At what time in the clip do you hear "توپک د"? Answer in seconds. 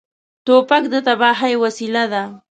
0.45-0.95